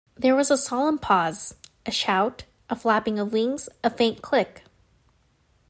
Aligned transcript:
There 0.15 0.35
was 0.35 0.49
a 0.49 0.57
solemn 0.57 0.97
pause— 0.97 1.53
a 1.85 1.91
shout— 1.91 2.45
a 2.71 2.75
flapping 2.75 3.19
of 3.19 3.31
wings— 3.31 3.69
a 3.83 3.91
faint 3.91 4.23
click. 4.23 4.63